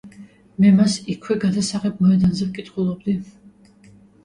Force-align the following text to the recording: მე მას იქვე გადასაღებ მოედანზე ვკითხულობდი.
მე 0.63 0.71
მას 0.77 0.95
იქვე 1.15 1.37
გადასაღებ 1.43 2.03
მოედანზე 2.07 2.49
ვკითხულობდი. 2.51 3.17